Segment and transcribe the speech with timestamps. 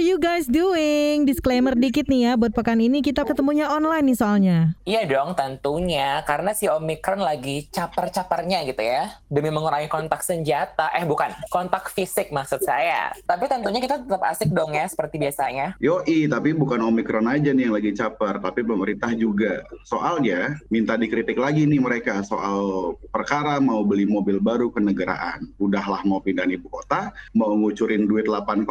[0.00, 1.28] are you guys doing?
[1.28, 4.58] Disclaimer dikit nih ya, buat pekan ini kita ketemunya online nih soalnya.
[4.88, 6.24] Iya dong, tentunya.
[6.24, 9.12] Karena si Omicron lagi caper-capernya gitu ya.
[9.28, 10.88] Demi mengurangi kontak senjata.
[10.96, 13.12] Eh bukan, kontak fisik maksud saya.
[13.28, 15.76] Tapi tentunya kita tetap asik dong ya, seperti biasanya.
[15.84, 19.68] Yoi, tapi bukan Omicron aja nih yang lagi caper, tapi pemerintah juga.
[19.84, 25.44] Soalnya, minta dikritik lagi nih mereka soal perkara mau beli mobil baru kenegaraan.
[25.60, 28.64] Udahlah mau pindah ibu kota, mau ngucurin duit 8,3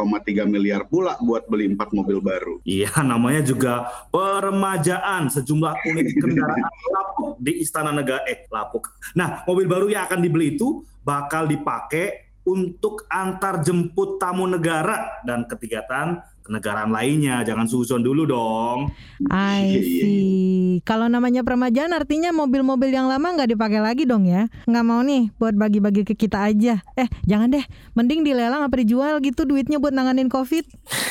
[0.50, 2.58] miliar pula buat beli empat mobil baru.
[2.64, 8.24] Iya, namanya juga peremajaan sejumlah unit kendaraan lapuk di Istana Negara.
[8.26, 8.90] Eh, lapuk.
[9.14, 15.44] Nah, mobil baru yang akan dibeli itu bakal dipakai untuk antar jemput tamu negara dan
[15.44, 17.42] ketigatan kenegaraan lainnya.
[17.46, 18.92] Jangan susun dulu dong.
[19.28, 20.82] I see.
[20.84, 24.48] Kalau namanya peremajaan artinya mobil-mobil yang lama nggak dipakai lagi dong ya?
[24.64, 26.80] Nggak mau nih buat bagi-bagi ke kita aja.
[26.96, 27.64] Eh, jangan deh.
[27.94, 30.64] Mending dilelang apa dijual gitu duitnya buat nanganin COVID.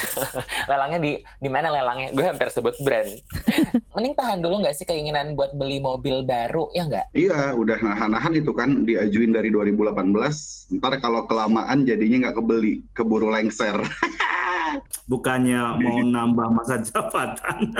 [0.71, 2.11] lelangnya di di mana lelangnya?
[2.11, 3.09] Gue hampir sebut brand.
[3.95, 7.05] Mending tahan dulu nggak sih keinginan buat beli mobil baru, ya nggak?
[7.13, 10.79] Iya, udah nahan-nahan itu kan diajuin dari 2018.
[10.79, 13.76] Ntar kalau kelamaan jadinya nggak kebeli, keburu lengser.
[15.09, 17.73] Bukannya mau nambah masa jabatan.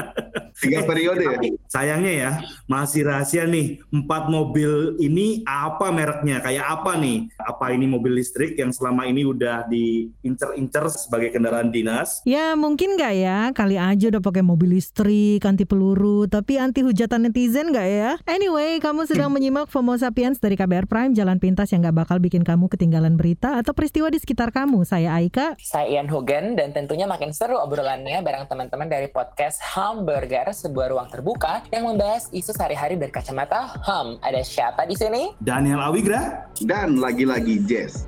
[0.60, 1.38] Tiga periode ya?
[1.70, 2.32] Sayangnya ya,
[2.66, 3.80] masih rahasia nih.
[3.94, 6.42] Empat mobil ini apa mereknya?
[6.44, 7.30] Kayak apa nih?
[7.40, 12.26] Apa ini mobil listrik yang selama ini udah diincer-incer sebagai kendaraan dinas?
[12.26, 17.30] Ya mungkin nggak ya, kali aja udah pakai mobil listrik, anti peluru, tapi anti hujatan
[17.30, 18.12] netizen nggak ya?
[18.28, 22.44] Anyway, kamu sedang menyimak FOMO Sapiens dari KBR Prime, jalan pintas yang nggak bakal bikin
[22.44, 24.84] kamu ketinggalan berita atau peristiwa di sekitar kamu.
[24.84, 25.56] Saya Aika.
[25.62, 31.12] Saya Ian Hogan dan tentunya makin seru obrolannya bareng teman-teman dari podcast Hamburger, sebuah ruang
[31.12, 34.24] terbuka yang membahas isu sehari-hari dari kacamata HAM.
[34.24, 35.36] Ada siapa di sini?
[35.44, 36.48] Daniel Awigra.
[36.64, 38.08] Dan lagi-lagi Jess.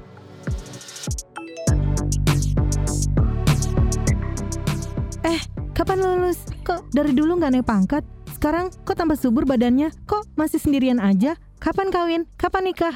[5.28, 5.44] Eh,
[5.76, 6.40] kapan lulus?
[6.64, 8.08] Kok dari dulu nggak naik pangkat?
[8.32, 9.92] Sekarang kok tambah subur badannya?
[10.08, 11.36] Kok masih sendirian aja?
[11.60, 12.24] Kapan kawin?
[12.40, 12.96] Kapan nikah?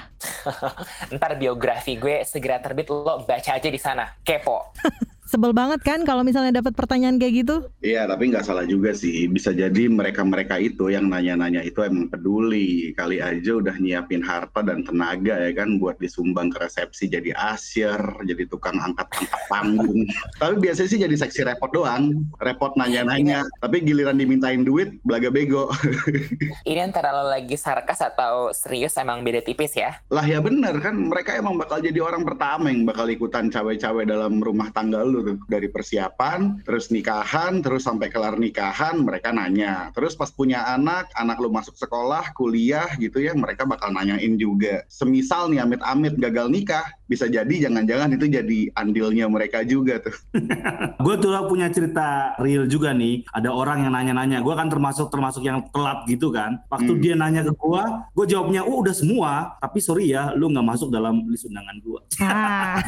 [1.20, 4.08] Ntar biografi gue segera terbit, lo baca aja di sana.
[4.24, 4.72] Kepo.
[5.26, 7.56] Sebel banget kan kalau misalnya dapat pertanyaan kayak gitu?
[7.82, 9.26] Iya, tapi nggak salah juga sih.
[9.26, 12.94] Bisa jadi mereka-mereka itu yang nanya-nanya itu emang peduli.
[12.94, 17.98] Kali aja udah nyiapin harta dan tenaga ya kan buat disumbang ke resepsi jadi asir,
[18.22, 20.06] jadi tukang angkat-angkat panggung.
[20.42, 22.22] tapi biasanya sih jadi seksi repot doang.
[22.38, 25.74] Repot nanya-nanya, tapi giliran dimintain duit, belaga bego.
[26.70, 29.98] Ini antara lo lagi sarkas atau serius emang beda tipis ya?
[30.12, 34.40] lah ya bener kan, mereka emang bakal jadi orang pertama yang bakal ikutan cawe-cawe dalam
[34.40, 35.38] rumah tangga lu tuh.
[35.46, 39.94] Dari persiapan, terus nikahan, terus sampai kelar nikahan, mereka nanya.
[39.94, 44.84] Terus pas punya anak, anak lu masuk sekolah, kuliah gitu ya, mereka bakal nanyain juga.
[44.90, 50.16] Semisal nih amit-amit gagal nikah, bisa jadi jangan-jangan itu jadi andilnya mereka juga tuh.
[51.06, 53.26] gue tuh punya cerita real juga nih.
[53.30, 54.42] Ada orang yang nanya-nanya.
[54.42, 56.62] Gue kan termasuk termasuk yang telat gitu kan.
[56.68, 57.02] Waktu Hmm.
[57.02, 57.84] dia nanya ke gue,
[58.16, 59.32] gue jawabnya, oh udah semua.
[59.60, 62.00] Tapi sorry ya, lu nggak masuk dalam list undangan gue.
[62.24, 62.80] Ah,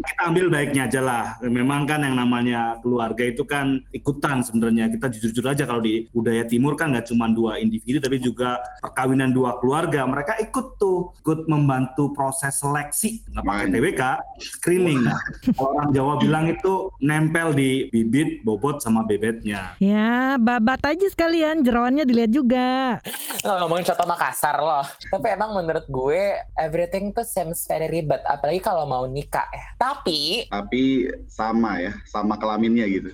[0.00, 1.24] Kita ambil baiknya aja lah.
[1.42, 4.88] Memang kan yang namanya keluarga itu kan ikutan sebenarnya.
[4.88, 9.34] Kita jujur-jujur aja kalau di budaya timur kan nggak cuma dua individu, tapi juga perkawinan
[9.34, 10.06] dua keluarga.
[10.06, 12.60] Mereka ikut tuh, ikut membantu proses
[12.94, 13.10] seleksi.
[13.34, 13.66] Nggak pakai.
[13.74, 14.02] TBK,
[14.38, 15.02] screening.
[15.02, 15.18] Nah,
[15.58, 19.74] orang Jawa bilang itu nempel di bibit, bobot, sama bebetnya.
[19.82, 23.02] ya babat aja sekalian, jerawannya dilihat juga.
[23.42, 24.86] Lo ngomongin contoh Makassar loh.
[25.10, 28.22] Tapi emang menurut gue, everything tuh seems very ribet.
[28.24, 29.66] Apalagi kalau mau nikah ya.
[29.76, 33.10] Tapi, Tapi sama ya, sama kelaminnya gitu.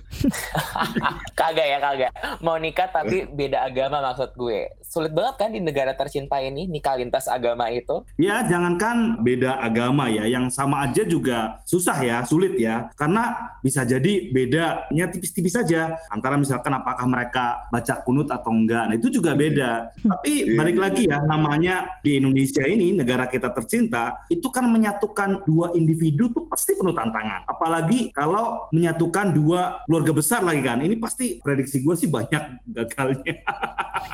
[1.39, 2.11] kagak ya kagak.
[2.43, 4.69] Mau nikah tapi beda agama maksud gue.
[4.91, 8.03] Sulit banget kan di negara tercinta ini, nikah lintas agama itu.
[8.19, 12.89] Ya, jangankan beda agama ya, yang sama aja juga susah ya, sulit ya.
[12.97, 18.89] Karena bisa jadi bedanya tipis-tipis saja antara misalkan apakah mereka baca kunut atau enggak.
[18.89, 19.93] Nah, itu juga beda.
[20.01, 25.75] Tapi balik lagi ya, namanya di Indonesia ini negara kita tercinta, itu kan menyatukan dua
[25.77, 27.45] individu tuh pasti penuh tantangan.
[27.45, 30.79] Apalagi kalau menyatukan dua keluarga besar lagi kan.
[30.81, 33.35] Ini pasti prediksi gue sih banyak gagalnya.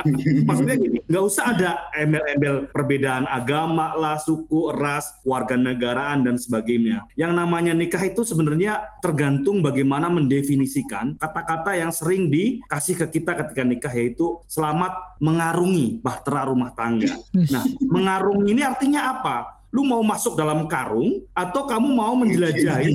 [0.48, 7.07] Maksudnya gini, nggak usah ada embel-embel perbedaan agama lah, suku, ras, warga negaraan dan sebagainya.
[7.15, 13.63] Yang namanya nikah itu sebenarnya tergantung bagaimana mendefinisikan kata-kata yang sering dikasih ke kita ketika
[13.63, 14.91] nikah yaitu selamat
[15.23, 17.15] mengarungi bahtera rumah tangga.
[17.31, 19.56] Nah, mengarungi ini artinya apa?
[19.75, 22.91] Lu mau masuk dalam karung atau kamu mau menjelajahi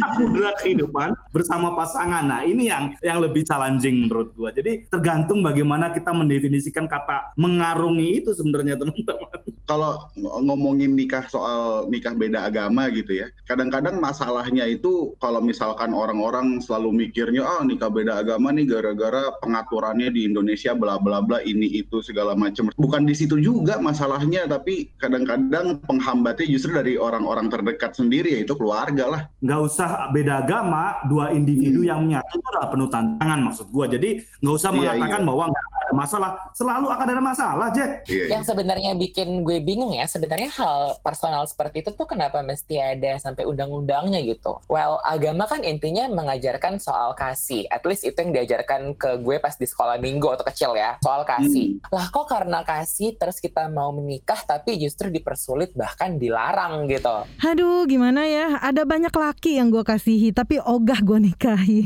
[0.00, 2.24] samudera kehidupan bersama pasangan.
[2.24, 4.48] Nah, ini yang yang lebih challenging menurut gua.
[4.48, 9.40] Jadi tergantung bagaimana kita mendefinisikan kata mengarungi itu sebenarnya teman-teman.
[9.64, 9.96] kalau
[10.44, 17.08] ngomongin nikah soal nikah beda agama gitu ya, kadang-kadang masalahnya itu kalau misalkan orang-orang selalu
[17.08, 22.04] mikirnya ah nikah beda agama nih gara-gara pengaturannya di Indonesia bla bla bla ini itu
[22.04, 22.68] segala macam.
[22.76, 25.80] Bukan di situ juga masalahnya, tapi kadang-kadang
[26.14, 29.22] penghambatnya justru dari orang-orang terdekat sendiri yaitu keluarga lah.
[29.42, 31.90] Nggak usah beda agama, dua individu hmm.
[31.90, 33.86] yang menyatu itu adalah penuh tantangan maksud gua.
[33.90, 35.26] Jadi nggak usah iya, mengatakan iya.
[35.26, 36.30] bahwa nggak ada masalah.
[36.54, 37.90] Selalu akan ada masalah, Jack.
[38.06, 42.78] Iya, yang sebenarnya bikin gue bingung ya, sebenarnya hal personal seperti itu tuh kenapa mesti
[42.78, 44.62] ada sampai undang-undangnya gitu.
[44.70, 47.66] Well, agama kan intinya mengajarkan soal kasih.
[47.74, 51.26] At least itu yang diajarkan ke gue pas di sekolah minggu atau kecil ya, soal
[51.26, 51.82] kasih.
[51.82, 51.90] Hmm.
[51.90, 57.24] Lah kok karena kasih terus kita mau menikah tapi justru dipersulit bahkan dilarang gitu.
[57.40, 58.60] Aduh, gimana ya?
[58.60, 61.80] Ada banyak laki yang gue kasihi tapi ogah gue nikahi.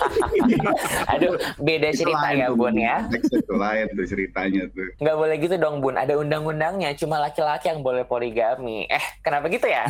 [1.14, 3.06] Aduh, beda cerita ya, Bun ya
[3.50, 4.88] itu lain tuh ceritanya tuh.
[5.02, 8.86] Nggak boleh gitu dong Bun, ada undang-undangnya, cuma laki-laki yang boleh poligami.
[8.86, 9.86] Eh, kenapa gitu ya?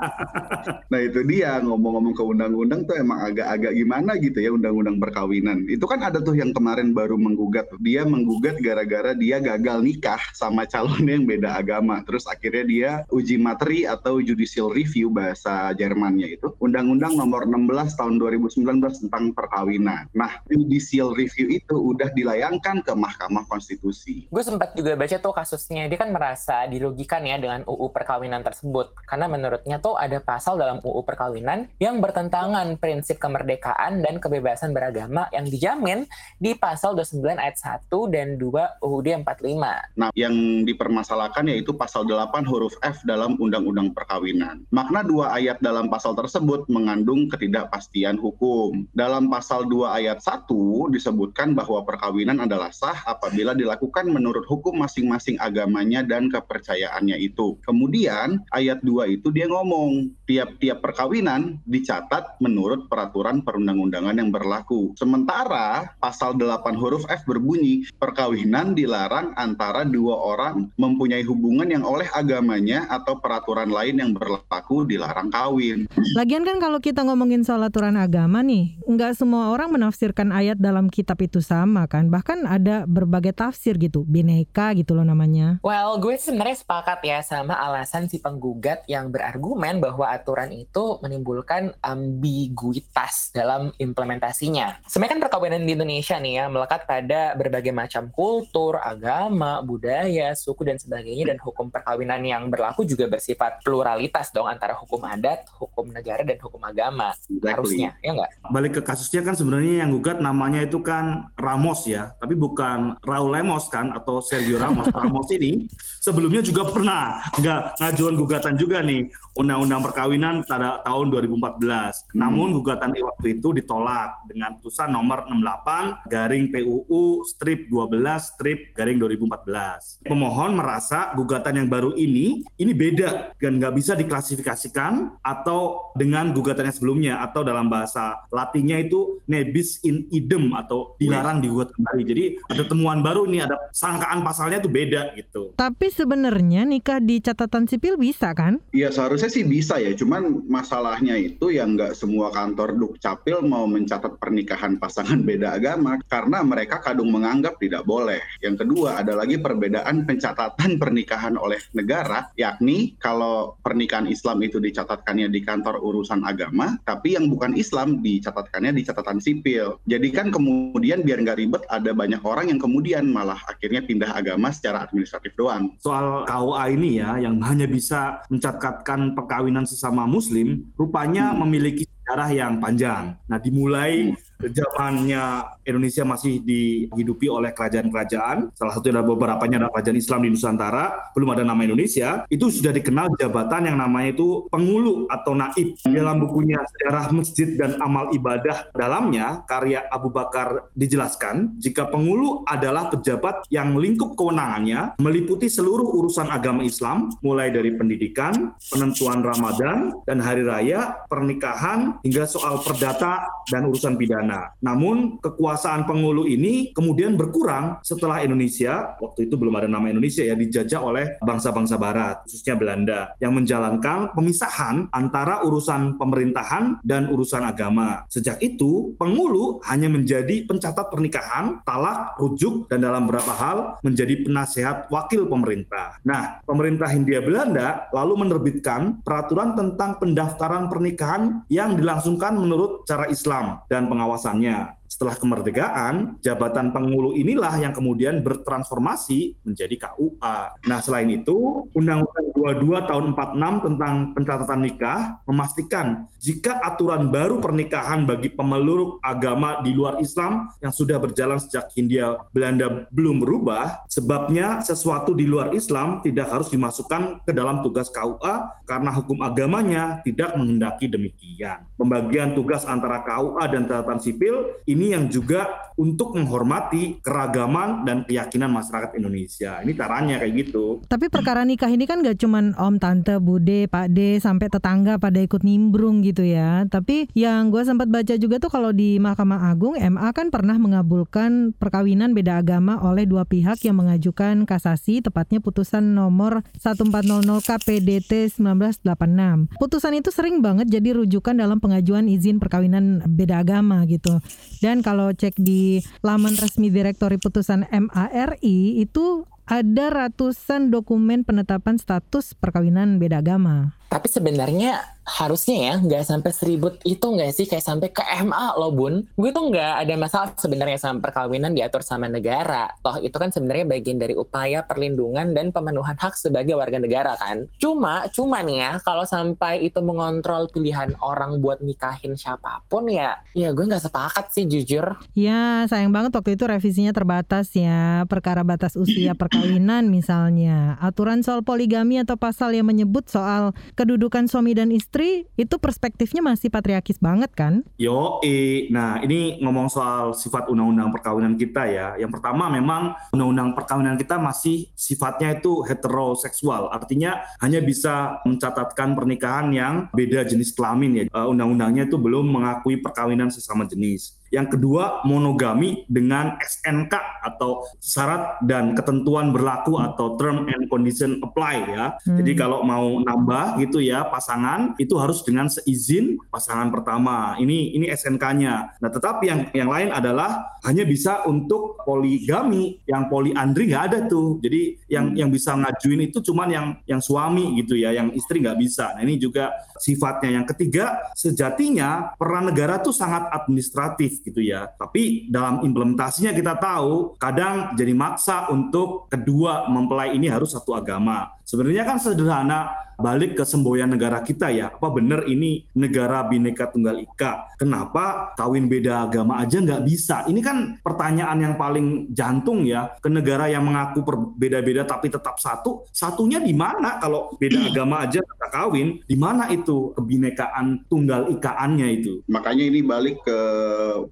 [0.92, 5.66] nah itu dia, ngomong-ngomong ke undang-undang tuh emang agak-agak gimana gitu ya undang-undang perkawinan.
[5.66, 7.66] Itu kan ada tuh yang kemarin baru menggugat.
[7.80, 12.02] Dia menggugat gara-gara dia gagal nikah sama calonnya yang beda agama.
[12.04, 16.56] Terus akhirnya dia uji materi atau judicial review bahasa Jermannya itu.
[16.56, 18.64] Undang-undang nomor 16 tahun 2019
[19.04, 20.08] tentang perkawinan.
[20.16, 24.24] Nah, judicial review itu udah dilayangkan ke Mahkamah Konstitusi.
[24.32, 28.96] Gue sempat juga baca tuh kasusnya, dia kan merasa dirugikan ya dengan UU perkawinan tersebut.
[29.04, 35.28] Karena menurutnya tuh ada pasal dalam UU perkawinan yang bertentangan prinsip kemerdekaan dan kebebasan beragama
[35.36, 36.08] yang dijamin
[36.40, 40.00] di pasal 29 ayat 1 dan 2 UUD 45.
[40.00, 44.62] Nah, yang dipermasalahkan yaitu pasal 8 huruf F dalam Undang-Undang Perkawinan.
[44.70, 48.86] Makna dua ayat dalam pasal tersebut mengandung ketidakpastian hukum.
[48.94, 50.46] Dalam pasal 2 ayat 1
[50.92, 57.56] disebutkan bahwa perkawinan adalah sah apabila dilakukan menurut hukum masing-masing agamanya dan kepercayaannya itu.
[57.64, 64.92] Kemudian ayat 2 itu dia ngomong, tiap-tiap perkawinan dicatat menurut peraturan perundang-undangan yang berlaku.
[64.94, 72.06] Sementara pasal 8 huruf F berbunyi, perkawinan dilarang antara dua orang mempunyai hubungan yang oleh
[72.20, 75.88] agamanya atau peraturan lain yang berlaku dilarang kawin.
[76.14, 80.92] Lagian kan kalau kita ngomongin soal aturan agama nih, nggak semua orang menafsirkan ayat dalam
[80.92, 82.12] kitab itu sama kan?
[82.12, 85.62] Bahkan ada berbagai tafsir gitu bineka gitu loh namanya.
[85.64, 91.72] Well gue sebenarnya sepakat ya sama alasan si penggugat yang berargumen bahwa aturan itu menimbulkan
[91.80, 94.82] ambiguitas dalam implementasinya.
[94.90, 100.66] Sebenarnya kan perkawinan di Indonesia nih ya melekat pada berbagai macam kultur agama budaya suku
[100.66, 105.88] dan sebagainya dan hukum perkawinan yang berlaku juga bersifat pluralitas dong antara hukum adat hukum
[105.94, 107.50] negara dan hukum agama exactly.
[107.54, 111.86] harusnya ya nggak balik ke kasusnya kan sebenarnya yang gugat namanya itu kan Ramos Ramos
[111.86, 114.90] ya, tapi bukan Raul Lemos kan atau Sergio Ramos.
[114.96, 115.70] Ramos ini
[116.02, 119.06] sebelumnya juga pernah nggak ngajuan gugatan juga nih
[119.38, 121.38] Undang-Undang Perkawinan pada tahun 2014.
[121.38, 121.92] Hmm.
[122.18, 128.98] Namun gugatan waktu itu ditolak dengan putusan nomor 68 garing PUU strip 12 strip garing
[128.98, 130.10] 2014.
[130.10, 136.68] Pemohon merasa gugatan yang baru ini ini beda dan nggak bisa diklasifikasikan atau dengan gugatan
[136.68, 142.02] yang sebelumnya atau dalam bahasa Latinnya itu nebis in idem atau dilarang digugat kembali.
[142.06, 145.52] Jadi ada temuan baru nih, ada sangkaan pasalnya tuh beda gitu.
[145.58, 148.62] Tapi sebenarnya nikah di catatan sipil bisa kan?
[148.72, 154.16] Iya seharusnya sih bisa ya, cuman masalahnya itu yang nggak semua kantor dukcapil mau mencatat
[154.16, 158.22] pernikahan pasangan beda agama karena mereka kadung menganggap tidak boleh.
[158.40, 161.89] Yang kedua ada lagi perbedaan pencatatan pernikahan oleh negara,
[162.38, 168.76] yakni kalau pernikahan Islam itu dicatatkannya di kantor urusan agama, tapi yang bukan Islam dicatatkannya
[168.76, 169.82] di catatan sipil.
[169.84, 174.54] Jadi kan kemudian biar nggak ribet ada banyak orang yang kemudian malah akhirnya pindah agama
[174.54, 175.74] secara administratif doang.
[175.82, 181.38] Soal KUA ini ya, yang hanya bisa mencatatkan perkawinan sesama muslim, rupanya hmm.
[181.44, 183.14] memiliki sejarah yang panjang.
[183.30, 189.98] Nah, dimulai hmm zamannya Indonesia masih dihidupi oleh kerajaan-kerajaan, salah satu dari beberapanya adalah kerajaan
[190.00, 195.04] Islam di Nusantara, belum ada nama Indonesia, itu sudah dikenal jabatan yang namanya itu pengulu
[195.12, 195.76] atau naib.
[195.84, 202.88] Dalam bukunya Sejarah Masjid dan Amal Ibadah dalamnya, karya Abu Bakar dijelaskan, jika pengulu adalah
[202.88, 210.18] pejabat yang lingkup kewenangannya meliputi seluruh urusan agama Islam, mulai dari pendidikan, penentuan Ramadan, dan
[210.24, 214.54] hari raya, pernikahan, hingga soal perdata dan urusan pidana.
[214.62, 220.36] Namun kekuasaan pengulu ini kemudian berkurang setelah Indonesia, waktu itu belum ada nama Indonesia ya,
[220.38, 228.04] dijajah oleh bangsa-bangsa barat, khususnya Belanda, yang menjalankan pemisahan antara urusan pemerintahan dan urusan agama.
[228.08, 234.88] Sejak itu, pengulu hanya menjadi pencatat pernikahan, talak, rujuk, dan dalam beberapa hal menjadi penasehat
[234.92, 235.98] wakil pemerintah.
[236.06, 243.66] Nah, pemerintah Hindia Belanda lalu menerbitkan peraturan tentang pendaftaran pernikahan yang dilangsungkan menurut cara Islam
[243.66, 244.79] dan pengawasannya.
[244.90, 250.66] Setelah kemerdekaan, jabatan pengulu inilah yang kemudian bertransformasi menjadi KUA.
[250.66, 258.02] Nah, selain itu, Undang-Undang 22 tahun 46 tentang pencatatan nikah memastikan jika aturan baru pernikahan
[258.02, 264.64] bagi pemeluk agama di luar Islam yang sudah berjalan sejak Hindia Belanda belum berubah, sebabnya
[264.64, 270.34] sesuatu di luar Islam tidak harus dimasukkan ke dalam tugas KUA karena hukum agamanya tidak
[270.34, 271.62] menghendaki demikian.
[271.76, 278.04] Pembagian tugas antara KUA dan catatan sipil ini ini yang juga untuk menghormati keragaman dan
[278.04, 279.64] keyakinan masyarakat Indonesia.
[279.64, 280.84] Ini caranya kayak gitu.
[280.84, 285.16] Tapi perkara nikah ini kan gak cuman om, tante, bude, pak de, sampai tetangga pada
[285.24, 286.68] ikut nimbrung gitu ya.
[286.68, 291.56] Tapi yang gue sempat baca juga tuh kalau di Mahkamah Agung, MA kan pernah mengabulkan
[291.56, 299.56] perkawinan beda agama oleh dua pihak yang mengajukan kasasi, tepatnya putusan nomor 1400 KPDT 1986.
[299.56, 304.20] Putusan itu sering banget jadi rujukan dalam pengajuan izin perkawinan beda agama gitu.
[304.60, 311.74] Dan dan kalau cek di laman resmi Direktori Putusan MARI itu ada ratusan dokumen penetapan
[311.74, 313.74] status perkawinan beda agama.
[313.90, 317.50] Tapi sebenarnya harusnya ya nggak sampai seribut itu nggak sih?
[317.50, 319.02] Kayak sampai ke MA loh bun.
[319.18, 322.70] Gue tuh nggak ada masalah sebenarnya sama perkawinan diatur sama negara.
[322.86, 327.50] Toh itu kan sebenarnya bagian dari upaya perlindungan dan pemenuhan hak sebagai warga negara kan?
[327.58, 333.18] Cuma cuma nih ya kalau sampai itu mengontrol pilihan orang buat nikahin siapa pun ya
[333.34, 335.02] ya gue nggak sepakat sih jujur.
[335.18, 338.06] Ya sayang banget waktu itu revisinya terbatas ya.
[338.06, 340.78] Perkara batas usia perkawinan misalnya.
[340.78, 346.52] Aturan soal poligami atau pasal yang menyebut soal kedudukan suami dan istri itu perspektifnya masih
[346.52, 347.64] patriarkis banget kan?
[347.80, 351.96] Yo, eh, nah ini ngomong soal sifat undang-undang perkawinan kita ya.
[351.96, 359.48] Yang pertama memang undang-undang perkawinan kita masih sifatnya itu heteroseksual, artinya hanya bisa mencatatkan pernikahan
[359.48, 361.04] yang beda jenis kelamin ya.
[361.16, 364.19] Uh, undang-undangnya itu belum mengakui perkawinan sesama jenis.
[364.30, 371.66] Yang kedua, monogami dengan SNK atau syarat dan ketentuan berlaku atau term and condition apply
[371.66, 371.84] ya.
[372.06, 372.22] Hmm.
[372.22, 377.34] Jadi kalau mau nambah gitu ya pasangan itu harus dengan seizin pasangan pertama.
[377.42, 378.78] Ini ini SNK-nya.
[378.78, 384.38] Nah, tetapi yang yang lain adalah hanya bisa untuk poligami, yang poliandri nggak ada tuh.
[384.38, 385.18] Jadi yang hmm.
[385.18, 388.94] yang bisa ngajuin itu cuman yang yang suami gitu ya, yang istri nggak bisa.
[388.94, 389.50] Nah, ini juga
[389.82, 390.38] sifatnya.
[390.38, 394.70] Yang ketiga, sejatinya peran negara tuh sangat administratif gitu ya.
[394.76, 401.40] Tapi dalam implementasinya kita tahu kadang jadi maksa untuk kedua mempelai ini harus satu agama.
[401.50, 404.70] Sebenarnya kan sederhana balik ke semboyan negara kita ya.
[404.70, 407.56] Apa benar ini negara bineka tunggal ika?
[407.56, 410.28] Kenapa kawin beda agama aja nggak bisa?
[410.28, 415.88] Ini kan pertanyaan yang paling jantung ya ke negara yang mengaku berbeda-beda tapi tetap satu.
[415.90, 419.00] Satunya di mana kalau beda agama aja kita kawin?
[419.08, 422.22] Di mana itu kebinekaan tunggal ikaannya itu?
[422.28, 423.38] Makanya ini balik ke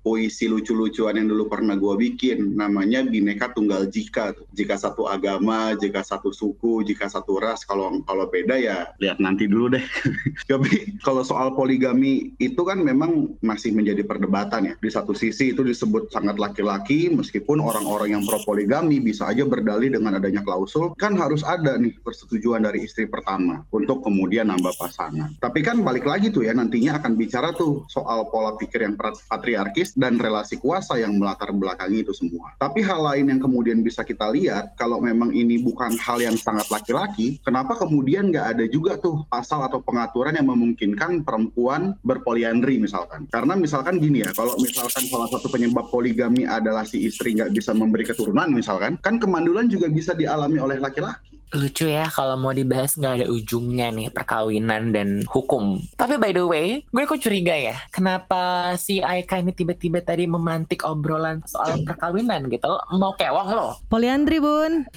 [0.03, 2.59] puisi lucu-lucuan yang dulu pernah gue bikin.
[2.59, 4.35] Namanya bineka tunggal jika.
[4.55, 9.49] Jika satu agama, jika satu suku, jika satu ras kalau kalau beda ya lihat nanti
[9.49, 9.85] dulu deh
[10.51, 15.65] tapi kalau soal poligami itu kan memang masih menjadi perdebatan ya di satu sisi itu
[15.65, 21.17] disebut sangat laki-laki meskipun orang-orang yang pro poligami bisa aja berdalih dengan adanya klausul kan
[21.17, 26.29] harus ada nih persetujuan dari istri pertama untuk kemudian nambah pasangan tapi kan balik lagi
[26.29, 31.17] tuh ya nantinya akan bicara tuh soal pola pikir yang patriarkis dan relasi kuasa yang
[31.17, 35.61] melatar belakangi itu semua tapi hal lain yang kemudian bisa kita lihat kalau memang ini
[35.61, 40.35] bukan hal yang sangat laki-laki laki, kenapa kemudian nggak ada juga tuh pasal atau pengaturan
[40.35, 43.27] yang memungkinkan perempuan berpoliandri misalkan?
[43.31, 47.75] Karena misalkan gini ya, kalau misalkan salah satu penyebab poligami adalah si istri nggak bisa
[47.75, 52.93] memberi keturunan misalkan, kan kemandulan juga bisa dialami oleh laki-laki lucu ya kalau mau dibahas
[52.99, 55.81] nggak ada ujungnya nih perkawinan dan hukum.
[55.97, 60.85] Tapi by the way, gue kok curiga ya, kenapa si Aika ini tiba-tiba tadi memantik
[60.85, 62.69] obrolan soal perkawinan gitu?
[62.97, 63.73] Mau kewang loh.
[63.89, 64.85] Poliandri bun.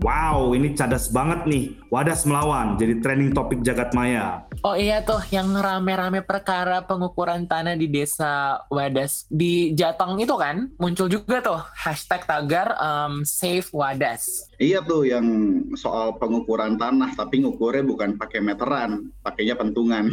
[0.00, 1.76] Wow, ini cadas banget nih.
[1.92, 4.48] Wadas melawan, jadi trending topik jagat maya.
[4.60, 10.68] Oh iya tuh, yang rame-rame perkara pengukuran tanah di desa Wadas di Jateng itu kan
[10.76, 14.49] muncul juga tuh hashtag tagar um, Save Wadas.
[14.60, 15.24] Iya tuh yang
[15.72, 20.12] soal pengukuran tanah, tapi ngukurnya bukan pakai meteran, pakainya pentungan.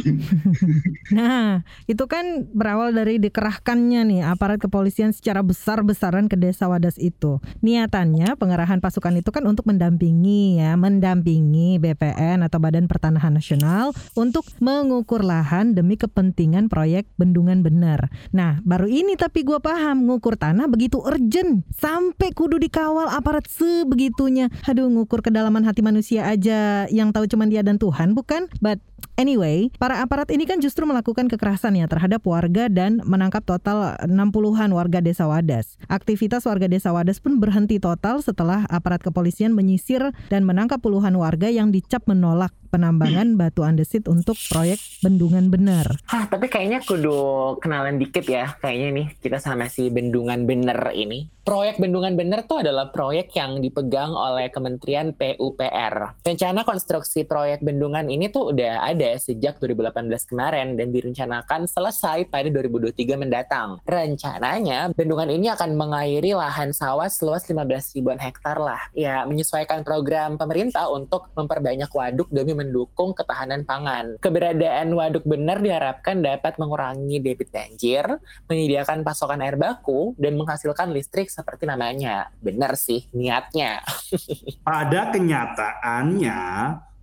[1.08, 7.40] Nah, itu kan berawal dari dikerahkannya nih aparat kepolisian secara besar-besaran ke desa Wadas itu.
[7.64, 14.44] Niatannya pengerahan pasukan itu kan untuk mendampingi ya, mendampingi BPN atau Badan Pertanahan Nasional untuk
[14.60, 18.12] mengukur lahan demi kepentingan proyek bendungan bener.
[18.36, 24.37] Nah, baru ini tapi gua paham ngukur tanah begitu urgent sampai kudu dikawal aparat sebegitunya.
[24.70, 28.46] Aduh, ngukur kedalaman hati manusia aja yang tahu cuma dia dan Tuhan bukan?
[28.62, 28.78] But
[29.18, 34.70] Anyway, para aparat ini kan justru melakukan kekerasan ya terhadap warga dan menangkap total 60-an
[34.70, 35.74] warga desa Wadas.
[35.90, 41.50] Aktivitas warga desa Wadas pun berhenti total setelah aparat kepolisian menyisir dan menangkap puluhan warga
[41.50, 45.98] yang dicap menolak penambangan batu andesit untuk proyek bendungan bener.
[46.06, 48.54] Hah, tapi kayaknya kudu kenalan dikit ya.
[48.60, 51.28] Kayaknya nih kita sama si bendungan bener ini.
[51.48, 56.20] Proyek bendungan bener tuh adalah proyek yang dipegang oleh Kementerian PUPR.
[56.20, 62.52] Rencana konstruksi proyek bendungan ini tuh udah ada sejak 2018 kemarin dan direncanakan selesai pada
[62.52, 63.80] 2023 mendatang.
[63.88, 68.84] Rencananya bendungan ini akan mengairi lahan sawah seluas 15 ribuan hektar lah.
[68.92, 74.18] Ya, menyesuaikan program pemerintah untuk memperbanyak waduk demi mendukung ketahanan pangan.
[74.18, 78.18] Keberadaan waduk bener diharapkan dapat mengurangi debit banjir,
[78.50, 82.34] menyediakan pasokan air baku, dan menghasilkan listrik seperti namanya.
[82.42, 83.86] Benar sih niatnya.
[84.66, 86.40] Pada kenyataannya,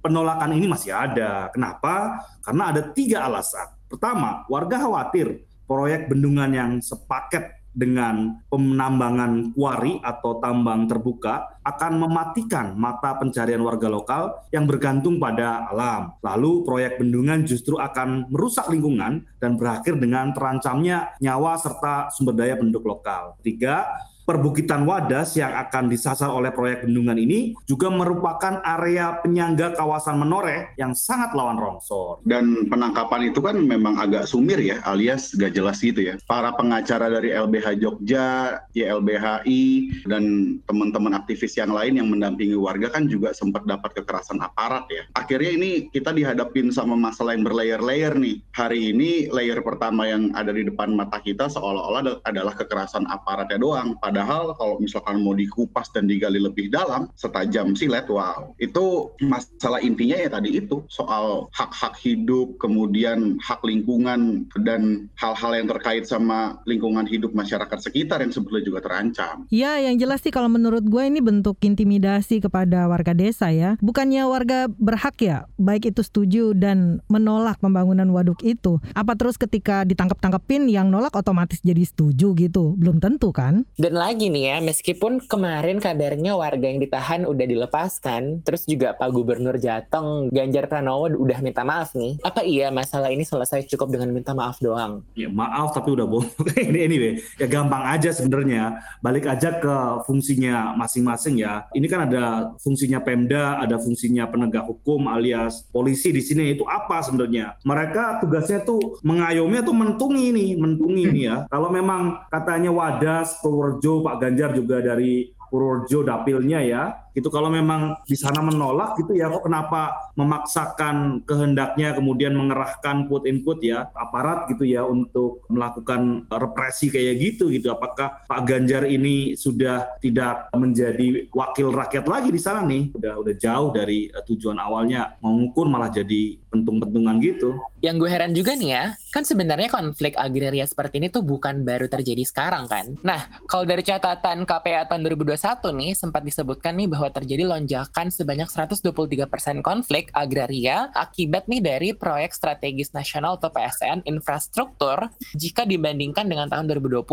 [0.04, 1.48] penolakan ini masih ada.
[1.56, 2.20] Kenapa?
[2.44, 3.72] Karena ada tiga alasan.
[3.88, 12.72] Pertama, warga khawatir proyek bendungan yang sepaket dengan penambangan kuari atau tambang terbuka akan mematikan
[12.80, 16.16] mata pencarian warga lokal yang bergantung pada alam.
[16.24, 22.56] Lalu proyek bendungan justru akan merusak lingkungan dan berakhir dengan terancamnya nyawa serta sumber daya
[22.56, 23.36] penduduk lokal.
[23.44, 23.84] Tiga,
[24.26, 30.74] perbukitan Wadas yang akan disasar oleh proyek bendungan ini juga merupakan area penyangga kawasan Menoreh
[30.82, 32.26] yang sangat lawan longsor.
[32.26, 36.18] Dan penangkapan itu kan memang agak sumir ya, alias gak jelas gitu ya.
[36.26, 39.64] Para pengacara dari LBH Jogja, YLBHI,
[40.10, 45.06] dan teman-teman aktivis yang lain yang mendampingi warga kan juga sempat dapat kekerasan aparat ya.
[45.14, 48.42] Akhirnya ini kita dihadapin sama masalah yang berlayer-layer nih.
[48.58, 53.94] Hari ini layer pertama yang ada di depan mata kita seolah-olah adalah kekerasan aparatnya doang.
[54.16, 58.56] Padahal kalau misalkan mau dikupas dan digali lebih dalam, setajam silet, wow.
[58.56, 65.68] Itu masalah intinya ya tadi itu, soal hak-hak hidup, kemudian hak lingkungan, dan hal-hal yang
[65.68, 69.44] terkait sama lingkungan hidup masyarakat sekitar yang sebetulnya juga terancam.
[69.52, 73.76] Ya, yang jelas sih kalau menurut gue ini bentuk intimidasi kepada warga desa ya.
[73.84, 78.80] Bukannya warga berhak ya, baik itu setuju dan menolak pembangunan waduk itu.
[78.96, 82.80] Apa terus ketika ditangkap-tangkepin yang nolak otomatis jadi setuju gitu?
[82.80, 83.68] Belum tentu kan?
[83.76, 89.10] Dan lagi nih ya, meskipun kemarin kabarnya warga yang ditahan udah dilepaskan, terus juga Pak
[89.10, 92.22] Gubernur Jateng Ganjar Pranowo udah minta maaf nih.
[92.22, 95.02] Apa iya masalah ini selesai cukup dengan minta maaf doang?
[95.18, 96.30] Ya maaf tapi udah bohong.
[96.70, 98.78] ini anyway, ya gampang aja sebenarnya.
[99.02, 101.66] Balik aja ke fungsinya masing-masing ya.
[101.74, 107.02] Ini kan ada fungsinya Pemda, ada fungsinya penegak hukum alias polisi di sini itu apa
[107.02, 107.58] sebenarnya?
[107.66, 111.38] Mereka tugasnya tuh mengayomi atau mentungi nih, mentungi nih ya.
[111.50, 116.84] Kalau memang katanya Wadas, Purworejo, Pak Ganjar juga dari Purworejo dapilnya ya
[117.16, 123.24] itu kalau memang di sana menolak gitu ya kok kenapa memaksakan kehendaknya kemudian mengerahkan put
[123.24, 127.72] input ya aparat gitu ya untuk melakukan represi kayak gitu gitu?
[127.72, 132.92] Apakah Pak Ganjar ini sudah tidak menjadi wakil rakyat lagi di sana nih?
[132.92, 137.56] Udah udah jauh dari uh, tujuan awalnya mengukur malah jadi pentung-pentungan gitu.
[137.84, 141.88] Yang gue heran juga nih ya kan sebenarnya konflik agraria seperti ini tuh bukan baru
[141.88, 143.00] terjadi sekarang kan?
[143.04, 148.10] Nah kalau dari catatan KPA tahun 2021 nih sempat disebutkan nih bahwa bahwa terjadi lonjakan
[148.10, 155.06] sebanyak 123% konflik agraria akibat nih dari proyek strategis nasional atau PSN infrastruktur
[155.38, 157.06] jika dibandingkan dengan tahun 2020.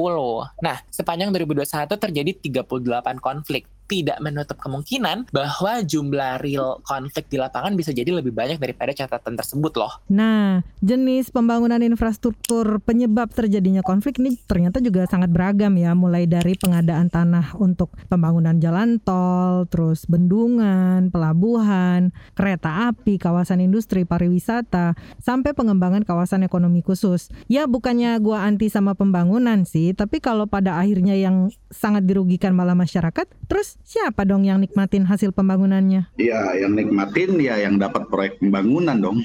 [0.64, 7.76] Nah, sepanjang 2021 terjadi 38 konflik tidak menutup kemungkinan bahwa jumlah real konflik di lapangan
[7.76, 10.00] bisa jadi lebih banyak daripada catatan tersebut loh.
[10.08, 16.56] Nah, jenis pembangunan infrastruktur penyebab terjadinya konflik ini ternyata juga sangat beragam ya, mulai dari
[16.56, 25.52] pengadaan tanah untuk pembangunan jalan tol, terus bendungan, pelabuhan, kereta api, kawasan industri, pariwisata, sampai
[25.52, 27.28] pengembangan kawasan ekonomi khusus.
[27.52, 32.78] Ya bukannya gua anti sama pembangunan sih, tapi kalau pada akhirnya yang sangat dirugikan malah
[32.78, 36.08] masyarakat, terus siapa dong yang nikmatin hasil pembangunannya?
[36.18, 39.18] Ya, yang nikmatin ya yang dapat proyek pembangunan dong.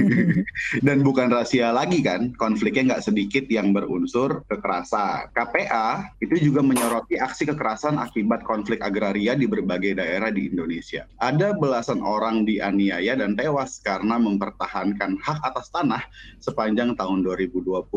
[0.86, 5.30] Dan bukan rahasia lagi kan, konfliknya nggak sedikit yang berunsur kekerasan.
[5.32, 11.08] KPA itu juga menyoroti aksi kekerasan akibat konflik agraria di berbagai daerah di Indonesia.
[11.22, 16.04] Ada belasan orang dianiaya dan tewas karena mempertahankan hak atas tanah
[16.40, 17.88] sepanjang tahun 2020.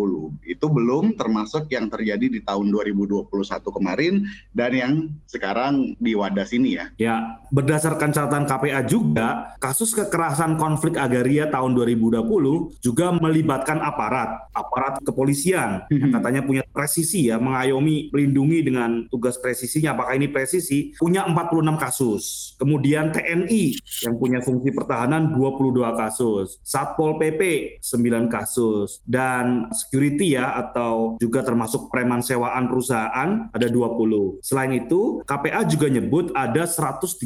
[0.48, 3.28] Itu belum termasuk yang terjadi di tahun 2021
[3.68, 4.24] kemarin
[4.56, 4.94] dan yang
[5.28, 5.67] sekarang
[5.98, 6.86] di Wadas ini ya.
[7.00, 7.16] Ya,
[7.50, 15.88] berdasarkan catatan KPA juga, kasus kekerasan konflik agraria tahun 2020 juga melibatkan aparat, aparat kepolisian
[15.90, 19.98] yang katanya punya presisi ya, mengayomi, melindungi dengan tugas presisinya.
[19.98, 20.94] Apakah ini presisi?
[20.98, 22.24] Punya 46 kasus.
[22.62, 26.60] Kemudian TNI yang punya fungsi pertahanan 22 kasus.
[26.62, 27.42] Satpol PP
[27.82, 29.02] 9 kasus.
[29.08, 34.44] Dan security ya atau juga termasuk preman sewaan perusahaan ada 20.
[34.44, 37.24] Selain itu, KPA juga nyebut ada 139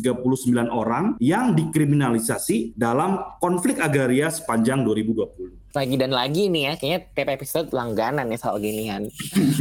[0.72, 7.30] orang yang dikriminalisasi dalam konflik agraria sepanjang 2020 lagi dan lagi nih ya kayaknya tiap
[7.34, 9.08] episode langganan nih soal ginian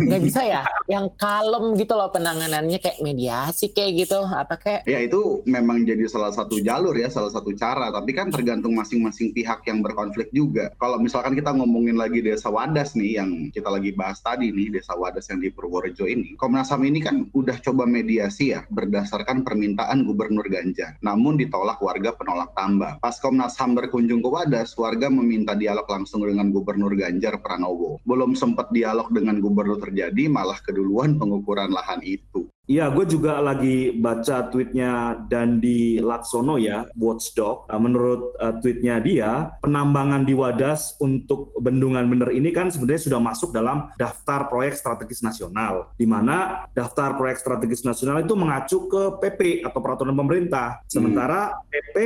[0.00, 0.62] nggak bisa ya?
[0.92, 6.02] Yang kalem gitu loh penanganannya kayak mediasi kayak gitu apa kayak ya itu memang jadi
[6.10, 7.94] salah satu jalur ya salah satu cara.
[7.94, 10.74] Tapi kan tergantung masing-masing pihak yang berkonflik juga.
[10.82, 14.98] Kalau misalkan kita ngomongin lagi desa Wadas nih yang kita lagi bahas tadi nih desa
[14.98, 20.02] Wadas yang di Purworejo ini Komnas HAM ini kan udah coba mediasi ya berdasarkan permintaan
[20.02, 20.98] Gubernur Ganjar.
[21.06, 22.98] Namun ditolak warga penolak tambah.
[22.98, 27.98] Pas Komnas HAM berkunjung ke Wadas warga meminta dialog langsung dengan Gubernur Ganjar Pranowo.
[28.06, 32.46] Belum sempat dialog dengan gubernur terjadi, malah keduluan pengukuran lahan itu.
[32.70, 37.66] Iya, gue juga lagi baca tweetnya Dandi Laksono ya, Watchdog.
[37.66, 43.18] Nah, menurut uh, tweetnya dia, penambangan di Wadas untuk bendungan bener ini kan sebenarnya sudah
[43.18, 49.18] masuk dalam daftar proyek strategis nasional, di mana daftar proyek strategis nasional itu mengacu ke
[49.18, 51.74] PP atau peraturan pemerintah, sementara hmm.
[51.74, 51.96] PP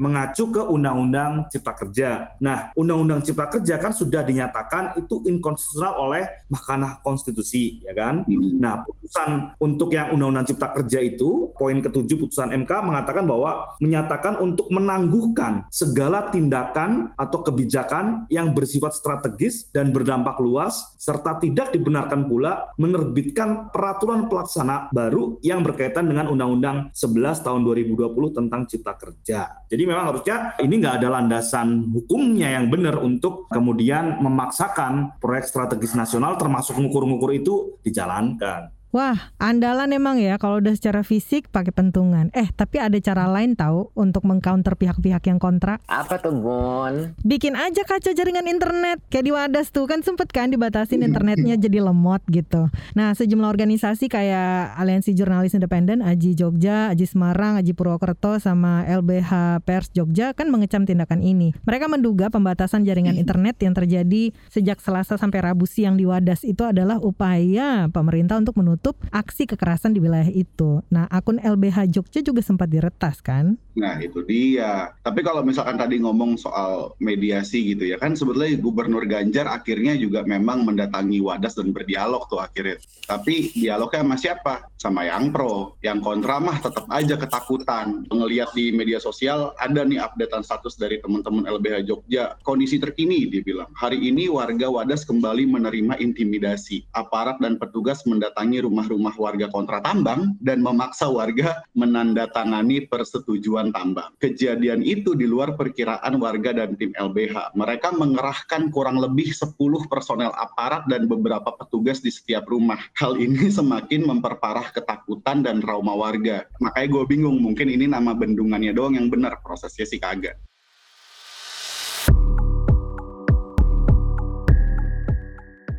[0.00, 2.32] mengacu ke Undang-Undang Cipta Kerja.
[2.40, 8.24] Nah, Undang-Undang Cipta Kerja kan sudah dinyatakan itu inkonstitusional oleh Mahkamah Konstitusi, ya kan?
[8.24, 8.56] Hmm.
[8.56, 14.38] Nah, putusan untuk yang Undang-Undang Cipta Kerja itu, poin ketujuh putusan MK mengatakan bahwa menyatakan
[14.38, 22.26] untuk menangguhkan segala tindakan atau kebijakan yang bersifat strategis dan berdampak luas, serta tidak dibenarkan
[22.26, 29.40] pula menerbitkan peraturan pelaksana baru yang berkaitan dengan Undang-Undang 11 tahun 2020 tentang Cipta Kerja.
[29.70, 35.94] Jadi memang harusnya ini nggak ada landasan hukumnya yang benar untuk kemudian memaksakan proyek strategis
[35.94, 38.73] nasional termasuk ngukur-ngukur itu dijalankan.
[38.94, 42.30] Wah, andalan emang ya kalau udah secara fisik pakai pentungan.
[42.30, 45.82] Eh, tapi ada cara lain tahu untuk mengcounter pihak-pihak yang kontra.
[45.90, 47.18] Apa tuh, Bun?
[47.26, 49.02] Bikin aja kaca jaringan internet.
[49.10, 52.70] Kayak di Wadas tuh kan sempet kan dibatasin internetnya jadi lemot gitu.
[52.94, 59.58] Nah, sejumlah organisasi kayak Aliansi Jurnalis Independen, Aji Jogja, Aji Semarang, Aji Purwokerto sama LBH
[59.66, 61.50] Pers Jogja kan mengecam tindakan ini.
[61.66, 66.62] Mereka menduga pembatasan jaringan internet yang terjadi sejak Selasa sampai Rabu siang di Wadas itu
[66.62, 70.84] adalah upaya pemerintah untuk menutup menutup aksi kekerasan di wilayah itu.
[70.92, 73.56] Nah, akun LBH Jogja juga sempat diretas kan?
[73.80, 74.92] Nah, itu dia.
[75.00, 80.20] Tapi kalau misalkan tadi ngomong soal mediasi gitu ya, kan sebetulnya Gubernur Ganjar akhirnya juga
[80.28, 82.76] memang mendatangi Wadas dan berdialog tuh akhirnya.
[83.08, 84.54] Tapi dialognya sama siapa?
[84.76, 85.80] Sama yang pro.
[85.80, 88.04] Yang kontra mah tetap aja ketakutan.
[88.12, 92.36] Ngelihat di media sosial ada nih updatean status dari teman-teman LBH Jogja.
[92.44, 96.84] Kondisi terkini dia bilang, hari ini warga Wadas kembali menerima intimidasi.
[96.92, 104.10] Aparat dan petugas mendatangi rumah rumah-rumah warga kontra tambang dan memaksa warga menandatangani persetujuan tambang.
[104.18, 107.54] Kejadian itu di luar perkiraan warga dan tim LBH.
[107.54, 109.54] Mereka mengerahkan kurang lebih 10
[109.86, 112.82] personel aparat dan beberapa petugas di setiap rumah.
[112.98, 116.42] Hal ini semakin memperparah ketakutan dan trauma warga.
[116.58, 120.34] Makanya gue bingung, mungkin ini nama bendungannya doang yang benar, prosesnya sih kagak.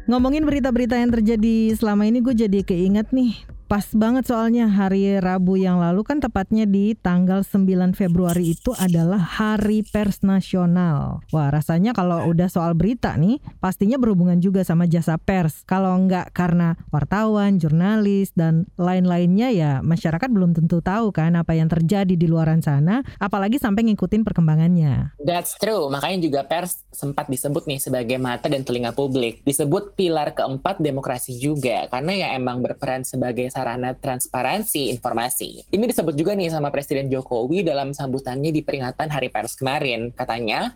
[0.06, 5.58] Ngomongin berita-berita yang terjadi selama ini gue jadi keinget nih Pas banget soalnya hari Rabu
[5.58, 11.26] yang lalu kan tepatnya di tanggal 9 Februari itu adalah Hari Pers Nasional.
[11.34, 15.66] Wah rasanya kalau udah soal berita nih pastinya berhubungan juga sama jasa pers.
[15.66, 21.66] Kalau nggak karena wartawan, jurnalis, dan lain-lainnya ya masyarakat belum tentu tahu kan apa yang
[21.66, 23.02] terjadi di luaran sana.
[23.18, 25.18] Apalagi sampai ngikutin perkembangannya.
[25.18, 25.90] That's true.
[25.90, 29.42] Makanya juga pers sempat disebut nih sebagai mata dan telinga publik.
[29.42, 31.90] Disebut pilar keempat demokrasi juga.
[31.90, 35.64] Karena ya emang berperan sebagai sarana transparansi informasi.
[35.72, 40.12] Ini disebut juga nih sama Presiden Jokowi dalam sambutannya di peringatan Hari Pers kemarin.
[40.12, 40.76] Katanya,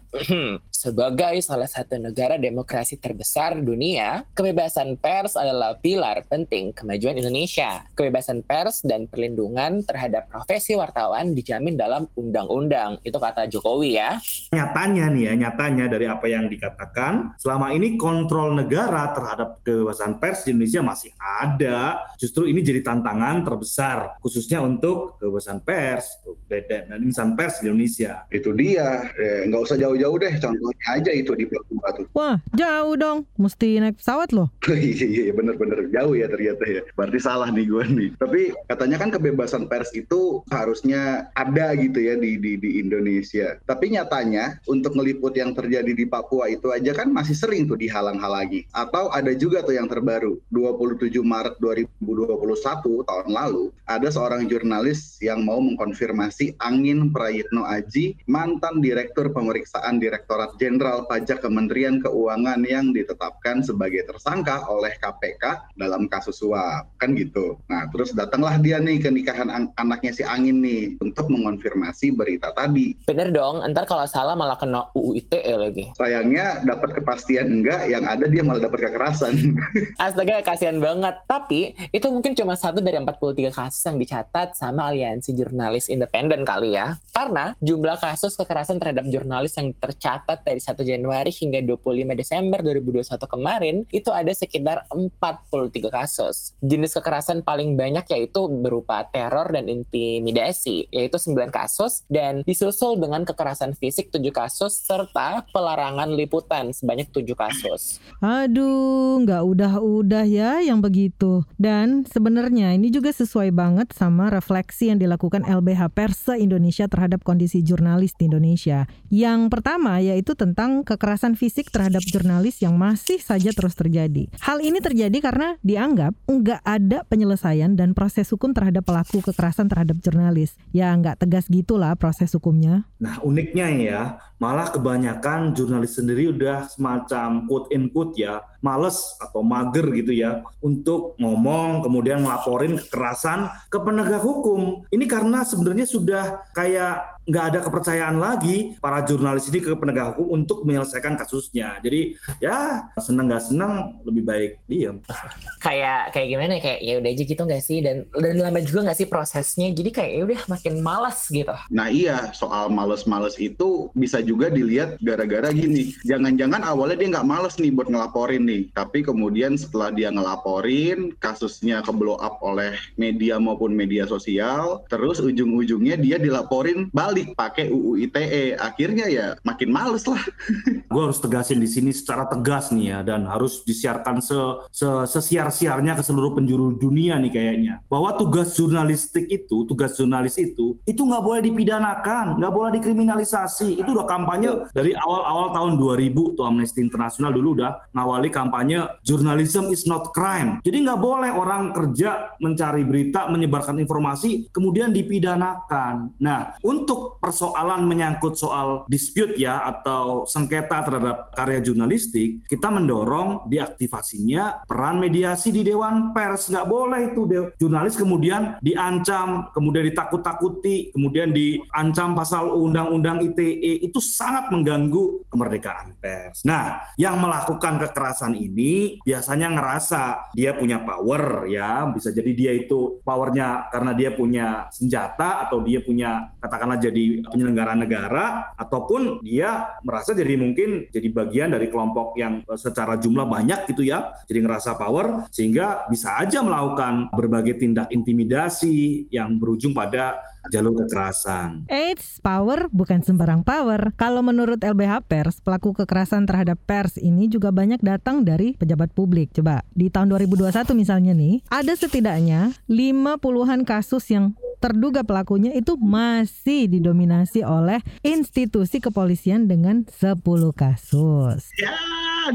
[0.72, 7.84] sebagai salah satu negara demokrasi terbesar dunia, kebebasan pers adalah pilar penting kemajuan Indonesia.
[8.00, 13.04] Kebebasan pers dan perlindungan terhadap profesi wartawan dijamin dalam undang-undang.
[13.04, 14.24] Itu kata Jokowi ya.
[14.56, 20.48] Nyatanya nih ya, nyatanya dari apa yang dikatakan, selama ini kontrol negara terhadap kebebasan pers
[20.48, 22.08] di Indonesia masih ada.
[22.16, 28.30] Justru ini jadi tantangan terbesar, khususnya untuk kebebasan pers dan insan pers di Indonesia.
[28.30, 32.06] Itu dia, eh, nggak usah jauh-jauh deh, contohnya aja itu di Papua tuh.
[32.14, 33.26] Wah, jauh dong.
[33.42, 34.54] Mesti naik pesawat loh.
[34.70, 36.82] iya, iya, bener-bener jauh ya ternyata ya.
[36.94, 38.10] Berarti salah nih gue nih.
[38.22, 43.58] Tapi katanya kan kebebasan pers itu harusnya ada gitu ya di, di, di Indonesia.
[43.66, 48.70] Tapi nyatanya untuk ngeliput yang terjadi di Papua itu aja kan masih sering tuh dihalang-halangi.
[48.76, 55.44] Atau ada juga tuh yang terbaru, 27 Maret 2021 tahun lalu, ada seorang jurnalis yang
[55.44, 63.66] mau mengkonfirmasi Angin Prayitno Aji, mantan Direktur Pemeriksaan Direktorat Jenderal Pajak Kementerian Keuangan yang ditetapkan
[63.66, 66.88] sebagai tersangka oleh KPK dalam kasus suap.
[67.02, 67.60] Kan gitu.
[67.68, 72.56] Nah, terus datanglah dia nih ke nikahan an anaknya si Angin nih untuk mengonfirmasi berita
[72.56, 72.96] tadi.
[73.04, 75.86] Bener dong, ntar kalau salah malah kena UU ITE lagi.
[76.00, 79.60] Sayangnya dapat kepastian enggak, yang ada dia malah dapat kekerasan.
[80.04, 81.16] Astaga, kasihan banget.
[81.28, 82.49] Tapi itu mungkin cuma
[82.82, 86.96] dari 43 kasus yang dicatat sama Aliansi Jurnalis Independen kali ya.
[87.20, 93.20] Karena jumlah kasus kekerasan terhadap jurnalis yang tercatat dari 1 Januari hingga 25 Desember 2021
[93.28, 96.56] kemarin itu ada sekitar 43 kasus.
[96.64, 103.28] Jenis kekerasan paling banyak yaitu berupa teror dan intimidasi, yaitu 9 kasus dan disusul dengan
[103.28, 108.00] kekerasan fisik 7 kasus serta pelarangan liputan sebanyak 7 kasus.
[108.24, 111.44] Aduh, nggak udah-udah ya yang begitu.
[111.60, 117.66] Dan sebenarnya ini juga sesuai banget sama refleksi yang dilakukan LBH Pers Indonesia terhadap kondisi
[117.66, 118.86] jurnalis di Indonesia.
[119.10, 124.30] Yang pertama yaitu tentang kekerasan fisik terhadap jurnalis yang masih saja terus terjadi.
[124.46, 129.98] Hal ini terjadi karena dianggap nggak ada penyelesaian dan proses hukum terhadap pelaku kekerasan terhadap
[130.06, 130.54] jurnalis.
[130.70, 132.86] Ya nggak tegas gitulah proses hukumnya.
[133.02, 134.02] Nah uniknya ya,
[134.38, 140.44] malah kebanyakan jurnalis sendiri udah semacam quote in quote ya, males atau mager gitu ya
[140.60, 144.84] untuk ngomong kemudian melaporin kekerasan ke penegak hukum.
[144.92, 150.42] Ini karena sebenarnya sudah kayak nggak ada kepercayaan lagi para jurnalis ini ke penegak hukum
[150.42, 151.78] untuk menyelesaikan kasusnya.
[151.86, 154.98] Jadi ya seneng nggak seneng lebih baik diam.
[155.66, 156.62] kayak kayak gimana ya?
[156.62, 159.70] kayak ya udah aja gitu nggak sih dan dan lama juga nggak sih prosesnya.
[159.70, 161.54] Jadi kayak ya udah makin malas gitu.
[161.70, 165.94] Nah iya soal males-males itu bisa juga dilihat gara-gara gini.
[166.08, 171.84] Jangan-jangan awalnya dia nggak males nih buat ngelaporin nih, tapi kemudian setelah dia ngelaporin kasusnya
[171.84, 178.10] ke blow up oleh media maupun media sosial, terus ujung-ujungnya dia dilaporin balik pakai UU
[178.10, 178.58] ITE.
[178.58, 180.22] Akhirnya ya makin males lah.
[180.94, 184.38] Gue harus tegasin di sini secara tegas nih ya dan harus disiarkan se,
[184.74, 190.78] se sesiar-siarnya ke seluruh penjuru dunia nih kayaknya bahwa tugas jurnalistik itu, tugas jurnalis itu
[190.86, 193.80] itu nggak boleh dipidanakan, nggak boleh dikriminalisasi.
[193.80, 199.72] Itu udah kampanye dari awal-awal tahun 2000 tuh Amnesty International dulu udah ngawali kampanye journalism
[199.72, 200.60] is not crime.
[200.66, 206.18] Jadi nggak boleh orang kerja mencari berita, menyebarkan informasi kemudian dipidanakan.
[206.20, 214.66] Nah, untuk persoalan menyangkut soal dispute ya atau sengketa terhadap karya jurnalistik, kita mendorong diaktifasinya
[214.66, 216.50] peran mediasi di Dewan Pers.
[216.50, 217.22] Nggak boleh itu
[217.60, 226.42] jurnalis kemudian diancam, kemudian ditakut-takuti, kemudian diancam pasal undang-undang ITE itu sangat mengganggu kemerdekaan pers.
[226.44, 233.00] Nah, yang melakukan kekerasan ini biasanya ngerasa dia punya power ya, bisa jadi dia itu
[233.04, 238.26] powernya karena dia punya senjata atau dia punya katakanlah jadi penyelenggara negara
[238.58, 244.12] ataupun dia merasa jadi mungkin jadi bagian dari kelompok yang secara jumlah banyak gitu ya,
[244.26, 251.68] jadi ngerasa power sehingga bisa aja melakukan berbagai tindak intimidasi yang berujung pada jalur kekerasan.
[251.68, 253.92] Eits, power bukan sembarang power.
[254.00, 259.36] Kalau menurut LBH Pers, pelaku kekerasan terhadap pers ini juga banyak datang dari pejabat publik.
[259.36, 266.68] Coba, di tahun 2021 misalnya nih, ada setidaknya 50-an kasus yang terduga pelakunya itu masih
[266.68, 270.20] didominasi oleh institusi kepolisian dengan 10
[270.52, 271.48] kasus.
[271.56, 271.76] Ya,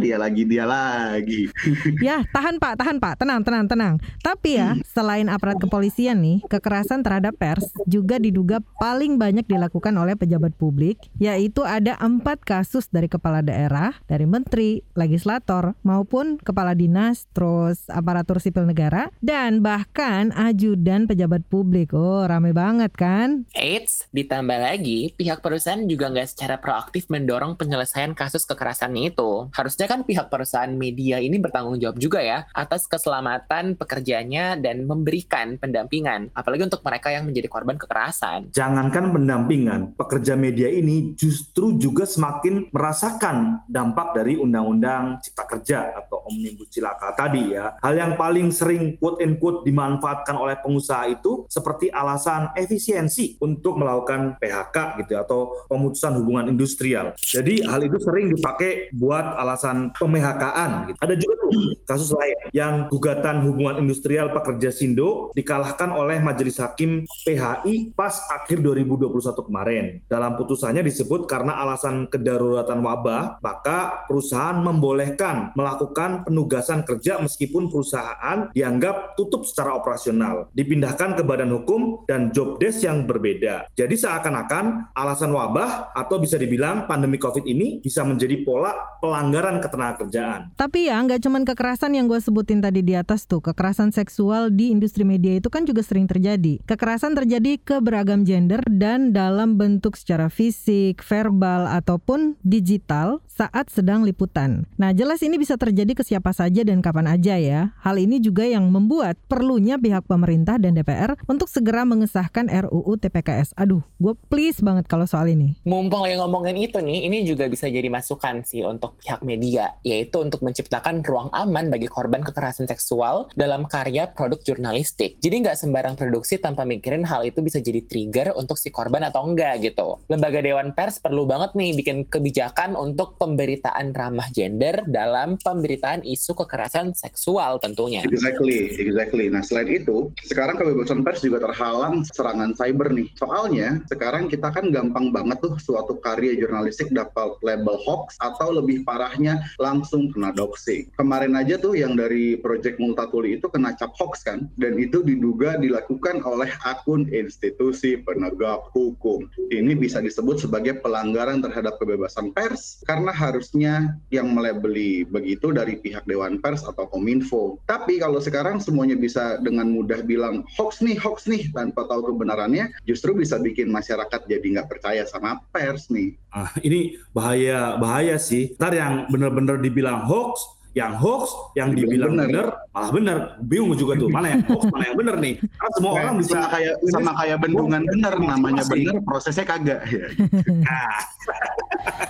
[0.01, 1.53] dia lagi dia lagi.
[2.01, 3.95] Ya, tahan Pak, tahan Pak, tenang, tenang, tenang.
[4.21, 7.65] Tapi ya, selain aparat kepolisian nih, kekerasan terhadap pers
[7.95, 13.95] juga diduga paling banyak dilakukan oleh pejabat publik, yaitu ada empat kasus dari kepala daerah,
[14.11, 21.95] dari menteri, legislator, maupun kepala dinas, terus aparatur sipil negara, dan bahkan ajudan pejabat publik.
[21.95, 23.47] Oh, rame banget kan?
[23.55, 29.47] Eits, ditambah lagi, pihak perusahaan juga nggak secara proaktif mendorong penyelesaian kasus kekerasan itu.
[29.55, 35.61] Harusnya kan pihak perusahaan media ini bertanggung jawab juga ya atas keselamatan pekerjanya dan memberikan
[35.61, 38.51] pendampingan, apalagi untuk mereka yang menjadi korban kekerasan.
[38.51, 46.25] Jangankan pendampingan, pekerja media ini justru juga semakin merasakan dampak dari Undang-Undang Cipta Kerja atau
[46.27, 47.77] Omnibus Cilaka tadi ya.
[47.85, 53.77] Hal yang paling sering quote and quote dimanfaatkan oleh pengusaha itu seperti alasan efisiensi untuk
[53.77, 57.13] melakukan PHK gitu ya, atau pemutusan hubungan industrial.
[57.21, 60.45] Jadi hal itu sering dipakai buat alasan pemhk
[60.89, 60.99] Gitu.
[61.01, 61.53] Ada juga tuh
[61.85, 68.61] kasus lain yang gugatan hubungan industrial pekerja Sindo dikalahkan oleh Majelis Hakim PHI pas akhir
[68.61, 69.85] 2021 kemarin.
[70.07, 78.51] Dalam putusannya disebut karena alasan kedaruratan wabah, maka perusahaan membolehkan melakukan penugasan kerja meskipun perusahaan
[78.53, 83.69] dianggap tutup secara operasional, dipindahkan ke badan hukum dan job desk yang berbeda.
[83.75, 90.57] Jadi seakan-akan alasan wabah atau bisa dibilang pandemi COVID ini bisa menjadi pola pelanggaran ketenagakerjaan.
[90.57, 94.73] Tapi ya nggak cuman kekerasan yang gue sebutin tadi di atas tuh, kekerasan seksual di
[94.73, 96.61] industri media itu kan juga sering terjadi.
[96.65, 104.05] Kekerasan terjadi ke beragam gender dan dalam bentuk secara fisik, verbal ataupun digital saat sedang
[104.05, 104.69] liputan.
[104.79, 107.73] Nah jelas ini bisa terjadi ke siapa saja dan kapan aja ya.
[107.81, 113.57] Hal ini juga yang membuat perlunya pihak pemerintah dan DPR untuk segera mengesahkan RUU TPKS.
[113.59, 115.59] Aduh, gue please banget kalau soal ini.
[115.67, 120.21] Mumpung lagi ngomongin itu nih, ini juga bisa jadi masukan sih untuk pihak media, yaitu
[120.21, 125.19] untuk menciptakan ruang aman bagi korban kekerasan seksual dalam karya produk jurnalistik.
[125.19, 129.27] Jadi nggak sembarang produksi tanpa mikirin hal itu bisa jadi trigger untuk si korban atau
[129.27, 130.01] enggak gitu.
[130.09, 136.35] Lembaga Dewan Pers perlu banget nih bikin kebijakan untuk pemberitaan ramah gender dalam pemberitaan isu
[136.39, 138.07] kekerasan seksual tentunya.
[138.07, 139.27] Exactly, exactly.
[139.29, 143.09] Nah selain itu, sekarang kebebasan pers juga terhalang serangan cyber nih.
[143.19, 148.87] Soalnya sekarang kita kan gampang banget tuh suatu karya jurnalistik dapat label hoax atau lebih
[148.87, 150.89] parahnya langsung kena doxing.
[150.95, 155.57] Kemarin aja tuh yang dari Project Multatuli itu kena cap hoax kan, dan itu diduga
[155.59, 157.07] dilakukan oleh akun
[157.45, 159.29] institusi penegak hukum.
[159.53, 166.09] Ini bisa disebut sebagai pelanggaran terhadap kebebasan pers karena harusnya yang melebeli begitu dari pihak
[166.09, 167.61] Dewan Pers atau Kominfo.
[167.69, 172.73] Tapi kalau sekarang semuanya bisa dengan mudah bilang hoax nih, hoax nih tanpa tahu kebenarannya,
[172.89, 176.17] justru bisa bikin masyarakat jadi nggak percaya sama pers nih.
[176.33, 178.57] Ah, ini bahaya bahaya sih.
[178.57, 182.27] Ntar yang benar-benar dibilang hoax, yang hoax, yang dibilang Bener.
[182.27, 183.19] benar, malah benar.
[183.47, 185.35] Bingung juga tuh, mana yang hoax, mana yang benar nih.
[185.39, 190.07] Karena semua orang bisa sama kayak sama kayak bendungan bener namanya bener prosesnya kagak ya.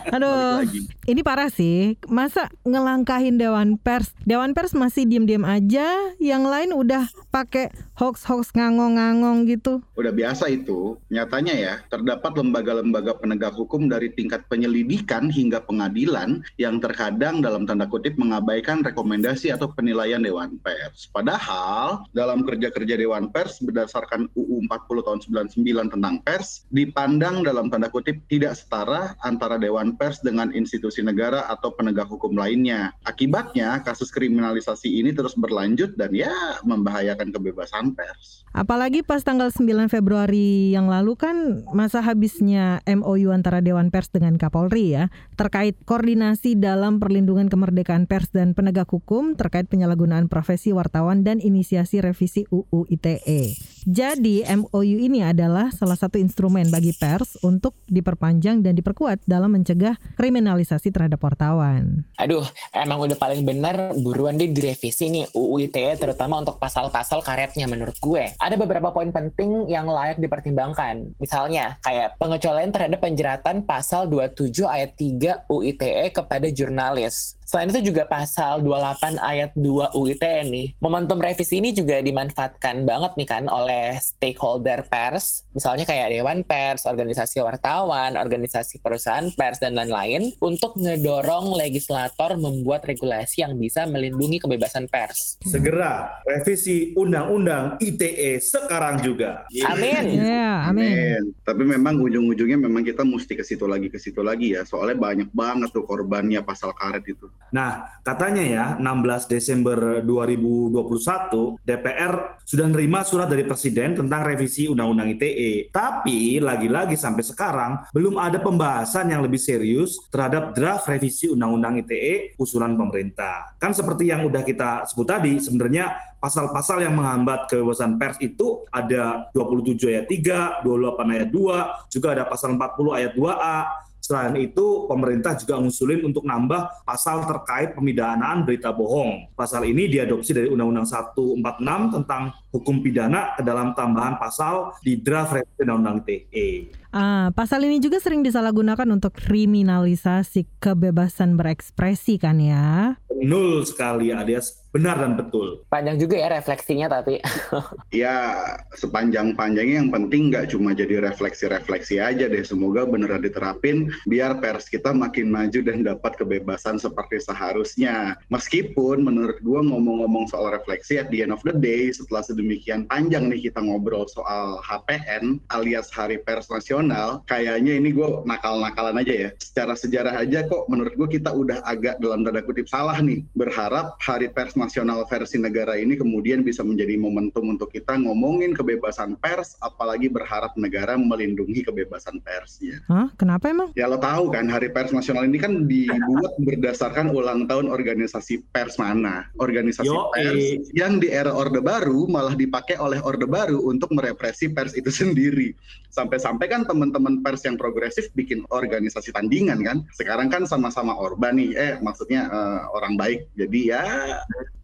[0.04, 0.62] Nah, Aduh,
[1.10, 1.98] ini parah sih.
[2.06, 4.14] Masa ngelangkahin Dewan Pers?
[4.22, 5.90] Dewan Pers masih diem-diem aja,
[6.22, 9.82] yang lain udah pakai hoax-hoax ngangong-ngangong gitu.
[9.98, 10.94] Udah biasa itu.
[11.10, 17.90] Nyatanya ya, terdapat lembaga-lembaga penegak hukum dari tingkat penyelidikan hingga pengadilan yang terkadang dalam tanda
[17.90, 21.08] kutip mengabaikan rekomendasi atau penilaian Dewan Pers.
[21.10, 25.18] Padahal dalam kerja-kerja Dewan Pers berdasarkan UU 40 tahun
[25.56, 31.48] 99 tentang pers dipandang dalam tanda kutip tidak setara antara Dewan Pers dengan institusi negara
[31.48, 32.92] atau penegak hukum lainnya.
[33.08, 38.43] Akibatnya kasus kriminalisasi ini terus berlanjut dan ya membahayakan kebebasan pers.
[38.54, 44.38] Apalagi pas tanggal 9 Februari yang lalu kan masa habisnya MOU antara Dewan Pers dengan
[44.38, 51.26] Kapolri ya terkait koordinasi dalam perlindungan kemerdekaan pers dan penegak hukum terkait penyalahgunaan profesi wartawan
[51.26, 53.58] dan inisiasi revisi UU ITE.
[53.90, 59.98] Jadi MOU ini adalah salah satu instrumen bagi pers untuk diperpanjang dan diperkuat dalam mencegah
[60.14, 62.06] kriminalisasi terhadap wartawan.
[62.22, 67.66] Aduh, emang udah paling benar buruan deh direvisi nih UU ITE terutama untuk pasal-pasal karetnya
[67.66, 68.30] menurut gue.
[68.44, 71.16] Ada beberapa poin penting yang layak dipertimbangkan.
[71.16, 77.40] Misalnya kayak pengecualian terhadap penjeratan pasal 27 ayat 3 UU ITE kepada jurnalis.
[77.44, 80.66] Selain itu juga pasal 28 ayat 2 UU ITE nih.
[80.80, 85.44] Momentum revisi ini juga dimanfaatkan banget nih kan oleh stakeholder pers.
[85.52, 92.88] Misalnya kayak Dewan Pers, organisasi wartawan, organisasi perusahaan pers, dan lain-lain untuk ngedorong legislator membuat
[92.88, 95.36] regulasi yang bisa melindungi kebebasan pers.
[95.44, 99.44] segera revisi Undang-Undang ITE sekarang juga.
[99.68, 100.18] Amin.
[100.18, 101.32] Ya, amin.
[101.44, 104.64] Tapi memang ujung-ujungnya memang kita mesti ke situ lagi ke situ lagi ya.
[104.66, 107.30] Soalnya banyak banget tuh korbannya pasal karet itu.
[107.54, 115.14] Nah, katanya ya 16 Desember 2021 DPR sudah menerima surat dari Presiden tentang revisi Undang-Undang
[115.14, 115.70] ITE.
[115.70, 122.34] Tapi lagi-lagi sampai sekarang belum ada pembahasan yang lebih serius terhadap draft revisi Undang-Undang ITE
[122.42, 123.54] usulan pemerintah.
[123.62, 129.30] Kan seperti yang udah kita sebut tadi, sebenarnya pasal-pasal yang menghambat kebebasan pers itu ada
[129.30, 133.58] 27 ayat 3, 28 ayat 2, juga ada pasal 40 ayat 2A,
[134.04, 139.32] Selain itu, pemerintah juga ngusulin untuk nambah pasal terkait pemidanaan berita bohong.
[139.32, 145.40] Pasal ini diadopsi dari Undang-Undang 146 tentang hukum pidana ke dalam tambahan pasal di draft
[145.40, 146.48] revisi Undang-Undang TE.
[146.92, 153.00] Ah, pasal ini juga sering disalahgunakan untuk kriminalisasi kebebasan berekspresi kan ya?
[153.08, 155.62] Nul sekali alias benar dan betul.
[155.70, 157.22] Panjang juga ya refleksinya tapi.
[158.02, 158.42] ya
[158.74, 162.42] sepanjang-panjangnya yang penting nggak cuma jadi refleksi-refleksi aja deh.
[162.42, 168.18] Semoga beneran diterapin biar pers kita makin maju dan dapat kebebasan seperti seharusnya.
[168.34, 173.30] Meskipun menurut gua ngomong-ngomong soal refleksi at the end of the day setelah sedemikian panjang
[173.30, 179.30] nih kita ngobrol soal HPN alias Hari Pers Nasional, kayaknya ini gue nakal-nakalan aja ya.
[179.38, 183.94] Secara sejarah aja kok menurut gue kita udah agak dalam tanda kutip salah nih berharap
[184.02, 184.63] Hari Pers nasional
[185.08, 190.94] versi negara ini kemudian bisa menjadi momentum untuk kita ngomongin kebebasan pers, apalagi berharap negara
[190.94, 192.82] melindungi kebebasan persnya.
[192.88, 193.10] Hah?
[193.16, 193.70] Kenapa emang?
[193.78, 198.76] Ya lo tahu kan Hari Pers Nasional ini kan dibuat berdasarkan ulang tahun organisasi pers
[198.80, 199.28] mana?
[199.38, 204.50] Organisasi Yo, pers yang di era Orde Baru malah dipakai oleh Orde Baru untuk merepresi
[204.50, 205.54] pers itu sendiri.
[205.94, 209.78] Sampai-sampai kan teman-teman pers yang progresif bikin organisasi tandingan kan.
[209.94, 213.30] Sekarang kan sama-sama Orba nih, eh maksudnya uh, orang baik.
[213.38, 213.84] Jadi ya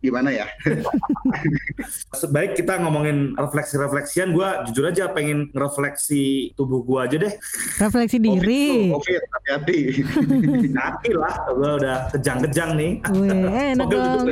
[0.01, 0.47] gimana ya?
[2.21, 7.35] Sebaik kita ngomongin refleksi-refleksian, gue jujur aja pengen refleksi tubuh gue aja deh.
[7.83, 8.95] Refleksi diri.
[8.95, 9.81] Covid, COVID hati-hati.
[10.81, 12.93] Hati lah, gue udah kejang-kejang nih.
[13.13, 14.25] Wih, enak dong.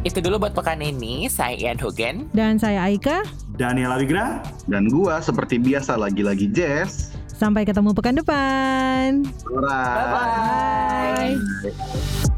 [0.00, 1.28] Itu dulu buat pekan ini.
[1.28, 2.32] Saya Ian Hogan.
[2.32, 3.20] Dan saya Aika.
[3.60, 7.12] Daniel Awigra, Dan gua seperti biasa lagi-lagi Jess.
[7.40, 9.24] Sampai ketemu pekan depan.
[9.48, 11.32] Bye-bye.
[11.32, 12.36] Bye.